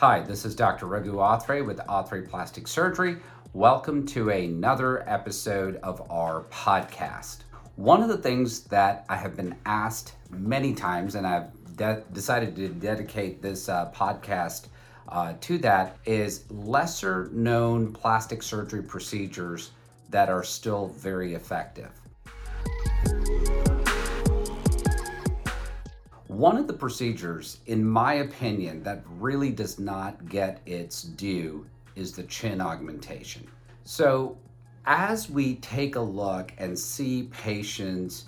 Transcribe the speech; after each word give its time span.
Hi, 0.00 0.20
this 0.20 0.46
is 0.46 0.54
Dr. 0.54 0.86
Raghu 0.86 1.16
Athre 1.16 1.62
with 1.62 1.76
Athre 1.80 2.26
Plastic 2.26 2.66
Surgery. 2.66 3.18
Welcome 3.52 4.06
to 4.06 4.30
another 4.30 5.06
episode 5.06 5.76
of 5.82 6.10
our 6.10 6.44
podcast. 6.44 7.40
One 7.76 8.02
of 8.02 8.08
the 8.08 8.16
things 8.16 8.62
that 8.68 9.04
I 9.10 9.16
have 9.16 9.36
been 9.36 9.54
asked 9.66 10.14
many 10.30 10.72
times, 10.72 11.16
and 11.16 11.26
I've 11.26 11.50
de- 11.76 12.02
decided 12.14 12.56
to 12.56 12.68
dedicate 12.68 13.42
this 13.42 13.68
uh, 13.68 13.92
podcast 13.94 14.68
uh, 15.06 15.34
to 15.42 15.58
that, 15.58 15.98
is 16.06 16.50
lesser 16.50 17.28
known 17.34 17.92
plastic 17.92 18.42
surgery 18.42 18.82
procedures 18.82 19.72
that 20.08 20.30
are 20.30 20.42
still 20.42 20.86
very 20.96 21.34
effective. 21.34 21.99
One 26.40 26.56
of 26.56 26.66
the 26.66 26.72
procedures, 26.72 27.58
in 27.66 27.86
my 27.86 28.14
opinion, 28.14 28.82
that 28.84 29.02
really 29.18 29.50
does 29.50 29.78
not 29.78 30.26
get 30.26 30.62
its 30.64 31.02
due 31.02 31.66
is 31.96 32.12
the 32.12 32.22
chin 32.22 32.62
augmentation. 32.62 33.46
So, 33.84 34.38
as 34.86 35.28
we 35.28 35.56
take 35.56 35.96
a 35.96 36.00
look 36.00 36.54
and 36.56 36.78
see 36.78 37.24
patients 37.24 38.24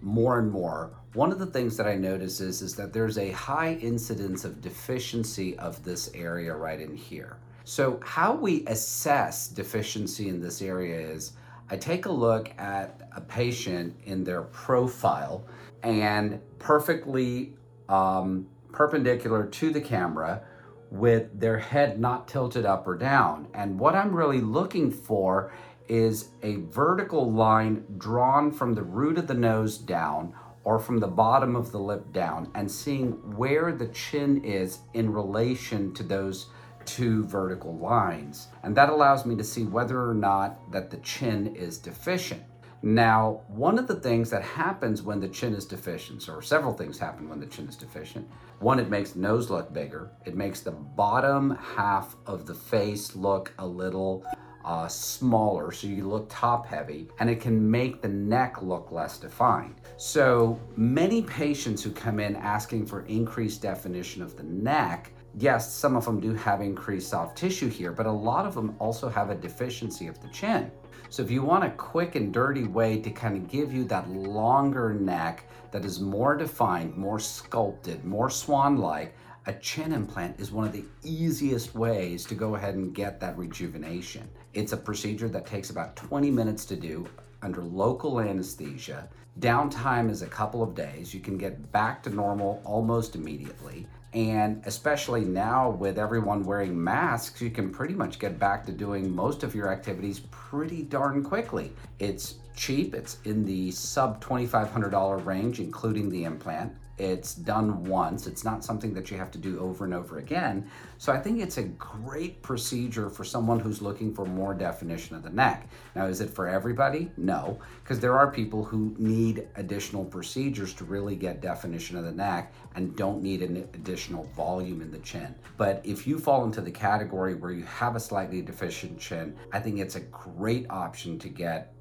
more 0.00 0.38
and 0.38 0.48
more, 0.48 0.92
one 1.14 1.32
of 1.32 1.40
the 1.40 1.46
things 1.46 1.76
that 1.76 1.88
I 1.88 1.96
notice 1.96 2.40
is, 2.40 2.62
is 2.62 2.76
that 2.76 2.92
there's 2.92 3.18
a 3.18 3.32
high 3.32 3.72
incidence 3.82 4.44
of 4.44 4.60
deficiency 4.60 5.58
of 5.58 5.82
this 5.82 6.08
area 6.14 6.54
right 6.54 6.80
in 6.80 6.94
here. 6.94 7.36
So, 7.64 7.98
how 8.04 8.36
we 8.36 8.64
assess 8.66 9.48
deficiency 9.48 10.28
in 10.28 10.40
this 10.40 10.62
area 10.62 11.00
is 11.00 11.32
I 11.68 11.76
take 11.76 12.06
a 12.06 12.12
look 12.12 12.50
at 12.58 13.08
a 13.14 13.20
patient 13.20 13.96
in 14.04 14.22
their 14.22 14.42
profile 14.42 15.44
and 15.82 16.40
perfectly 16.58 17.54
um, 17.88 18.46
perpendicular 18.72 19.46
to 19.46 19.70
the 19.72 19.80
camera 19.80 20.42
with 20.90 21.40
their 21.40 21.58
head 21.58 21.98
not 21.98 22.28
tilted 22.28 22.64
up 22.64 22.86
or 22.86 22.96
down. 22.96 23.48
And 23.54 23.78
what 23.78 23.94
I'm 23.94 24.14
really 24.14 24.40
looking 24.40 24.90
for 24.90 25.52
is 25.88 26.30
a 26.42 26.56
vertical 26.56 27.32
line 27.32 27.84
drawn 27.98 28.52
from 28.52 28.74
the 28.74 28.82
root 28.82 29.18
of 29.18 29.26
the 29.26 29.34
nose 29.34 29.78
down 29.78 30.34
or 30.64 30.78
from 30.78 30.98
the 30.98 31.06
bottom 31.06 31.54
of 31.54 31.70
the 31.70 31.78
lip 31.78 32.12
down 32.12 32.50
and 32.54 32.70
seeing 32.70 33.12
where 33.36 33.72
the 33.72 33.86
chin 33.88 34.44
is 34.44 34.80
in 34.94 35.12
relation 35.12 35.92
to 35.94 36.02
those 36.02 36.46
two 36.86 37.24
vertical 37.24 37.76
lines. 37.76 38.48
And 38.62 38.76
that 38.76 38.88
allows 38.88 39.26
me 39.26 39.36
to 39.36 39.44
see 39.44 39.64
whether 39.64 40.08
or 40.08 40.14
not 40.14 40.70
that 40.72 40.90
the 40.90 40.98
chin 40.98 41.54
is 41.54 41.78
deficient. 41.78 42.42
Now, 42.82 43.40
one 43.48 43.78
of 43.78 43.86
the 43.86 43.96
things 43.96 44.30
that 44.30 44.42
happens 44.42 45.02
when 45.02 45.18
the 45.18 45.28
chin 45.28 45.54
is 45.54 45.64
deficient, 45.64 46.28
or 46.28 46.42
several 46.42 46.72
things 46.72 46.98
happen 46.98 47.28
when 47.28 47.40
the 47.40 47.46
chin 47.46 47.66
is 47.68 47.76
deficient. 47.76 48.28
One, 48.60 48.78
it 48.78 48.90
makes 48.90 49.16
nose 49.16 49.50
look 49.50 49.72
bigger. 49.72 50.10
It 50.24 50.36
makes 50.36 50.60
the 50.60 50.72
bottom 50.72 51.56
half 51.56 52.16
of 52.26 52.46
the 52.46 52.54
face 52.54 53.16
look 53.16 53.52
a 53.58 53.66
little 53.66 54.24
uh, 54.64 54.88
smaller, 54.88 55.72
so 55.72 55.86
you 55.86 56.08
look 56.08 56.26
top 56.28 56.66
heavy, 56.66 57.08
and 57.18 57.30
it 57.30 57.40
can 57.40 57.70
make 57.70 58.02
the 58.02 58.08
neck 58.08 58.60
look 58.62 58.92
less 58.92 59.16
defined. 59.16 59.80
So 59.96 60.60
many 60.76 61.22
patients 61.22 61.82
who 61.82 61.92
come 61.92 62.20
in 62.20 62.36
asking 62.36 62.86
for 62.86 63.06
increased 63.06 63.62
definition 63.62 64.22
of 64.22 64.36
the 64.36 64.42
neck 64.42 65.12
yes, 65.36 65.72
some 65.72 65.96
of 65.96 66.04
them 66.04 66.20
do 66.20 66.34
have 66.34 66.60
increased 66.60 67.10
soft 67.10 67.36
tissue 67.36 67.68
here, 67.68 67.92
but 67.92 68.06
a 68.06 68.10
lot 68.10 68.46
of 68.46 68.54
them 68.54 68.74
also 68.78 69.08
have 69.08 69.30
a 69.30 69.34
deficiency 69.34 70.06
of 70.06 70.20
the 70.20 70.28
chin. 70.28 70.70
So 71.08 71.22
if 71.22 71.30
you 71.30 71.42
want 71.42 71.64
a 71.64 71.70
quick 71.70 72.14
and 72.14 72.32
dirty 72.32 72.64
way 72.64 73.00
to 73.00 73.10
kind 73.10 73.36
of 73.36 73.48
give 73.48 73.72
you 73.72 73.84
that 73.84 74.10
longer 74.10 74.92
neck 74.92 75.44
that 75.70 75.84
is 75.84 76.00
more 76.00 76.36
defined, 76.36 76.96
more 76.96 77.20
sculpted, 77.20 78.04
more 78.04 78.30
swan-like, 78.30 79.14
a 79.46 79.52
chin 79.52 79.92
implant 79.92 80.40
is 80.40 80.50
one 80.50 80.66
of 80.66 80.72
the 80.72 80.84
easiest 81.04 81.74
ways 81.76 82.24
to 82.24 82.34
go 82.34 82.56
ahead 82.56 82.74
and 82.74 82.92
get 82.92 83.20
that 83.20 83.38
rejuvenation. 83.38 84.28
It's 84.54 84.72
a 84.72 84.76
procedure 84.76 85.28
that 85.28 85.46
takes 85.46 85.70
about 85.70 85.94
20 85.94 86.32
minutes 86.32 86.64
to 86.66 86.76
do 86.76 87.06
under 87.42 87.62
local 87.62 88.18
anesthesia. 88.18 89.08
Downtime 89.38 90.10
is 90.10 90.22
a 90.22 90.26
couple 90.26 90.62
of 90.62 90.74
days. 90.74 91.14
You 91.14 91.20
can 91.20 91.38
get 91.38 91.70
back 91.70 92.02
to 92.02 92.10
normal 92.10 92.60
almost 92.64 93.14
immediately. 93.14 93.86
And 94.16 94.62
especially 94.64 95.26
now 95.26 95.68
with 95.68 95.98
everyone 95.98 96.42
wearing 96.42 96.82
masks, 96.82 97.42
you 97.42 97.50
can 97.50 97.70
pretty 97.70 97.92
much 97.92 98.18
get 98.18 98.38
back 98.38 98.64
to 98.64 98.72
doing 98.72 99.14
most 99.14 99.42
of 99.42 99.54
your 99.54 99.70
activities 99.70 100.20
pretty 100.30 100.84
darn 100.84 101.22
quickly. 101.22 101.70
It's 101.98 102.36
cheap, 102.56 102.94
it's 102.94 103.18
in 103.24 103.44
the 103.44 103.70
sub 103.70 104.24
$2,500 104.24 105.24
range, 105.24 105.60
including 105.60 106.08
the 106.08 106.24
implant. 106.24 106.72
It's 106.98 107.34
done 107.34 107.84
once. 107.84 108.26
It's 108.26 108.42
not 108.42 108.64
something 108.64 108.94
that 108.94 109.10
you 109.10 109.18
have 109.18 109.30
to 109.32 109.38
do 109.38 109.60
over 109.60 109.84
and 109.84 109.92
over 109.92 110.16
again. 110.16 110.70
So 110.96 111.12
I 111.12 111.18
think 111.18 111.40
it's 111.40 111.58
a 111.58 111.64
great 111.64 112.40
procedure 112.40 113.10
for 113.10 113.22
someone 113.22 113.60
who's 113.60 113.82
looking 113.82 114.14
for 114.14 114.24
more 114.24 114.54
definition 114.54 115.14
of 115.14 115.22
the 115.22 115.28
neck. 115.28 115.68
Now, 115.94 116.06
is 116.06 116.22
it 116.22 116.30
for 116.30 116.48
everybody? 116.48 117.10
No, 117.18 117.58
because 117.82 118.00
there 118.00 118.18
are 118.18 118.30
people 118.30 118.64
who 118.64 118.94
need 118.98 119.46
additional 119.56 120.06
procedures 120.06 120.72
to 120.74 120.84
really 120.84 121.16
get 121.16 121.42
definition 121.42 121.98
of 121.98 122.04
the 122.04 122.12
neck 122.12 122.54
and 122.76 122.96
don't 122.96 123.22
need 123.22 123.42
an 123.42 123.56
additional 123.74 124.24
volume 124.34 124.80
in 124.80 124.90
the 124.90 124.98
chin. 125.00 125.34
But 125.58 125.82
if 125.84 126.06
you 126.06 126.18
fall 126.18 126.44
into 126.44 126.62
the 126.62 126.70
category 126.70 127.34
where 127.34 127.52
you 127.52 127.64
have 127.64 127.94
a 127.94 128.00
slightly 128.00 128.40
deficient 128.40 128.98
chin, 128.98 129.36
I 129.52 129.60
think 129.60 129.80
it's 129.80 129.96
a 129.96 130.00
great 130.00 130.64
option 130.70 131.18
to 131.18 131.28
get 131.28 131.74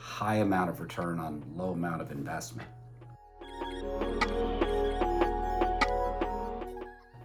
high 0.00 0.36
amount 0.36 0.70
of 0.70 0.80
return 0.80 1.18
on 1.18 1.42
low 1.56 1.70
amount 1.70 2.00
of 2.00 2.10
investment. 2.10 2.68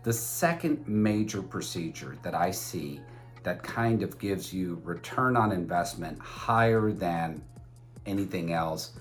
The 0.04 0.14
second 0.14 0.88
major 0.88 1.42
procedure 1.42 2.18
that 2.22 2.36
I 2.36 2.52
see 2.52 3.02
that 3.44 3.64
kind 3.64 4.04
of 4.04 4.20
gives 4.20 4.54
you 4.54 4.82
return 4.84 5.36
on 5.36 5.52
investment 5.52 6.20
higher 6.20 6.92
than 6.92 7.42
anything 8.06 8.54
else 8.54 8.92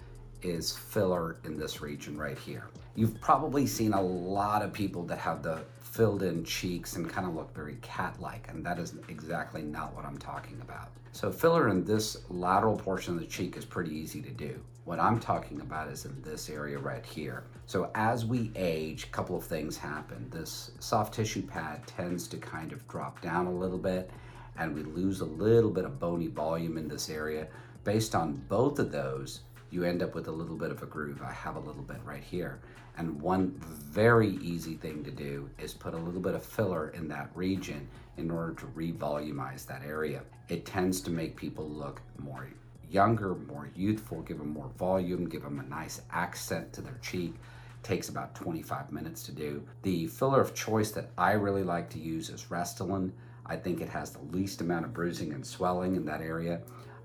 is 0.45 0.77
filler 0.77 1.39
in 1.45 1.57
this 1.57 1.81
region 1.81 2.17
right 2.17 2.39
here. 2.39 2.69
You've 2.95 3.21
probably 3.21 3.67
seen 3.67 3.93
a 3.93 4.01
lot 4.01 4.63
of 4.63 4.73
people 4.73 5.03
that 5.05 5.19
have 5.19 5.43
the 5.43 5.65
filled 5.81 6.23
in 6.23 6.45
cheeks 6.45 6.97
and 6.97 7.09
kind 7.09 7.27
of 7.27 7.35
look 7.35 7.55
very 7.55 7.77
cat-like, 7.83 8.49
and 8.49 8.65
that 8.67 8.79
is 8.79 8.95
exactly 9.09 9.63
not 9.63 9.95
what 9.95 10.05
I'm 10.05 10.19
talking 10.19 10.61
about. 10.61 10.91
So 11.13 11.31
filler 11.31 11.69
in 11.69 11.85
this 11.85 12.17
lateral 12.29 12.77
portion 12.77 13.15
of 13.15 13.21
the 13.21 13.27
cheek 13.27 13.57
is 13.57 13.65
pretty 13.65 13.97
easy 13.97 14.21
to 14.23 14.31
do. 14.31 14.61
What 14.85 15.01
I'm 15.01 15.19
talking 15.19 15.61
about 15.61 15.89
is 15.89 16.05
in 16.05 16.21
this 16.23 16.51
area 16.51 16.79
right 16.79 17.07
here. 17.07 17.45
So 17.67 17.91
as 17.95 18.27
we 18.27 18.51
age, 18.55 19.05
a 19.05 19.09
couple 19.09 19.37
of 19.37 19.45
things 19.45 19.77
happen. 19.77 20.29
This 20.31 20.73
soft 20.81 21.15
tissue 21.15 21.43
pad 21.43 21.87
tends 21.87 22.29
to 22.29 22.37
kind 22.37 22.73
of 22.73 22.87
drop 22.89 23.21
down 23.23 23.47
a 23.47 23.53
little 23.53 23.79
bit 23.79 24.11
and 24.59 24.75
we 24.75 24.83
lose 24.83 25.21
a 25.21 25.25
little 25.25 25.71
bit 25.71 25.85
of 25.85 25.99
bony 25.99 26.27
volume 26.27 26.77
in 26.77 26.89
this 26.89 27.09
area. 27.09 27.47
Based 27.85 28.15
on 28.15 28.35
both 28.49 28.79
of 28.79 28.91
those, 28.91 29.41
you 29.75 29.83
end 29.83 30.03
up 30.03 30.15
with 30.15 30.29
a 30.29 30.33
little 30.33 30.57
bit 30.57 30.71
of 30.71 30.83
a 30.83 30.87
groove. 30.87 31.21
I 31.21 31.33
have 31.33 31.57
a 31.57 31.61
little 31.61 31.83
bit 31.83 31.99
right 32.05 32.23
here. 32.23 32.61
And 32.97 33.21
one 33.21 33.55
very 33.59 34.37
easy 34.37 34.75
thing 34.75 35.03
to 35.03 35.11
do 35.11 35.51
is 35.59 35.75
put 35.75 35.95
a 35.95 35.99
little 35.99 36.21
bit 36.21 36.35
of 36.35 36.45
filler 36.45 36.91
in 36.91 37.09
that 37.09 37.31
region 37.35 37.89
in 38.17 38.31
order 38.31 38.55
to 38.55 38.67
revolumize 38.67 39.67
that 39.67 39.83
area. 39.85 40.23
It 40.49 40.65
tends 40.65 41.01
to 41.03 41.11
make 41.11 41.37
people 41.37 41.69
look 41.69 42.01
more 42.19 42.49
younger, 42.89 43.35
more 43.35 43.69
youthful, 43.75 44.23
give 44.23 44.39
them 44.39 44.51
more 44.51 44.71
volume, 44.79 45.29
give 45.29 45.43
them 45.43 45.59
a 45.59 45.65
nice 45.65 46.03
accent 46.13 46.73
to 46.75 46.81
their 46.81 46.99
cheek. 47.03 47.35
Takes 47.83 48.09
about 48.09 48.37
25 48.37 48.93
minutes 48.93 49.25
to 49.25 49.33
do. 49.33 49.63
The 49.83 50.07
filler 50.07 50.41
of 50.41 50.55
choice 50.55 50.93
that 50.93 51.11
I 51.19 51.33
really 51.33 51.65
like 51.65 51.91
to 51.91 51.99
use 51.99 52.31
is 52.31 52.45
Restylane. 52.45 53.11
I 53.45 53.57
think 53.57 53.81
it 53.81 53.89
has 53.89 54.11
the 54.11 54.23
least 54.37 54.61
amount 54.61 54.85
of 54.85 54.95
bruising 54.95 55.33
and 55.33 55.45
swelling 55.45 55.97
in 55.97 56.05
that 56.07 56.21
area. 56.21 56.61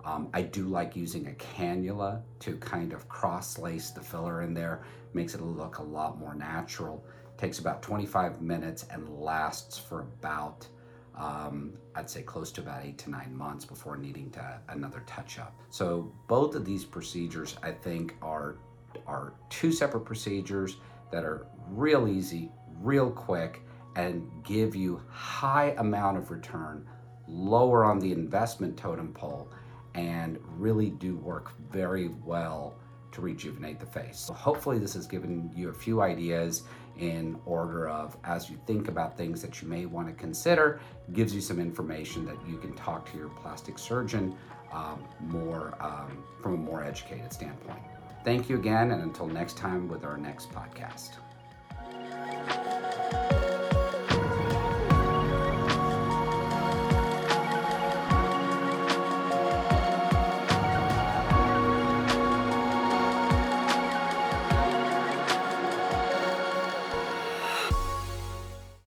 Um, 0.05 0.29
I 0.33 0.41
do 0.41 0.67
like 0.67 0.95
using 0.95 1.27
a 1.27 1.31
cannula 1.31 2.21
to 2.39 2.55
kind 2.57 2.93
of 2.93 3.07
cross 3.09 3.57
lace 3.57 3.91
the 3.91 4.01
filler 4.01 4.41
in 4.41 4.53
there, 4.53 4.83
makes 5.13 5.35
it 5.35 5.41
look 5.41 5.79
a 5.79 5.83
lot 5.83 6.17
more 6.17 6.33
natural. 6.35 7.03
Takes 7.37 7.59
about 7.59 7.81
25 7.81 8.41
minutes 8.41 8.85
and 8.91 9.07
lasts 9.09 9.77
for 9.77 10.01
about 10.01 10.67
um, 11.19 11.73
I'd 11.95 12.09
say 12.09 12.21
close 12.21 12.49
to 12.53 12.61
about 12.61 12.85
eight 12.85 12.97
to 12.99 13.09
nine 13.09 13.35
months 13.35 13.65
before 13.65 13.97
needing 13.97 14.31
to 14.31 14.59
another 14.69 15.03
touch 15.05 15.37
up. 15.37 15.53
So 15.69 16.13
both 16.27 16.55
of 16.55 16.63
these 16.63 16.85
procedures, 16.85 17.57
I 17.61 17.71
think, 17.71 18.15
are 18.21 18.55
are 19.05 19.33
two 19.49 19.71
separate 19.71 20.05
procedures 20.05 20.77
that 21.11 21.23
are 21.23 21.45
real 21.69 22.07
easy, 22.07 22.51
real 22.81 23.11
quick, 23.11 23.61
and 23.95 24.29
give 24.43 24.75
you 24.75 25.01
high 25.09 25.75
amount 25.77 26.17
of 26.17 26.31
return, 26.31 26.87
lower 27.27 27.83
on 27.83 27.99
the 27.99 28.11
investment 28.11 28.77
totem 28.77 29.13
pole, 29.13 29.51
and 29.99 30.39
really 30.57 30.89
do 30.91 31.17
work 31.17 31.51
very 31.71 32.07
well 32.23 32.75
to 33.11 33.21
rejuvenate 33.21 33.79
the 33.79 33.85
face. 33.85 34.19
So 34.19 34.33
hopefully 34.33 34.79
this 34.79 34.93
has 34.93 35.07
given 35.07 35.51
you 35.55 35.69
a 35.69 35.73
few 35.73 36.01
ideas 36.01 36.63
in 36.97 37.37
order 37.45 37.89
of 37.89 38.17
as 38.23 38.49
you 38.49 38.59
think 38.65 38.87
about 38.87 39.17
things 39.17 39.41
that 39.41 39.61
you 39.61 39.67
may 39.67 39.85
want 39.85 40.07
to 40.07 40.13
consider, 40.13 40.79
gives 41.13 41.33
you 41.33 41.41
some 41.41 41.59
information 41.59 42.25
that 42.25 42.37
you 42.47 42.57
can 42.57 42.73
talk 42.75 43.11
to 43.11 43.17
your 43.17 43.29
plastic 43.29 43.77
surgeon 43.77 44.35
um, 44.71 45.03
more 45.21 45.75
um, 45.81 46.23
from 46.41 46.53
a 46.53 46.57
more 46.57 46.83
educated 46.83 47.33
standpoint. 47.33 47.81
Thank 48.23 48.49
you 48.49 48.57
again, 48.57 48.91
and 48.91 49.01
until 49.01 49.27
next 49.27 49.57
time 49.57 49.87
with 49.87 50.03
our 50.03 50.17
next 50.17 50.51
podcast. 50.51 51.11